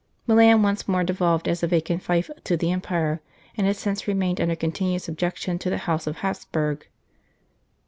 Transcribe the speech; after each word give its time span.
Milan 0.25 0.63
once 0.63 0.87
more 0.87 1.03
devolved 1.03 1.47
as 1.47 1.61
a 1.61 1.67
vacant 1.67 2.01
fief 2.01 2.31
to 2.45 2.57
the 2.57 2.71
Empire, 2.71 3.21
and 3.55 3.67
had 3.67 3.75
since 3.75 4.07
remained 4.07 4.41
under 4.41 4.55
continued 4.55 5.03
subjection 5.03 5.59
to 5.59 5.69
the 5.69 5.77
House 5.85 6.07
of 6.07 6.17
Hapsburg. 6.21 6.87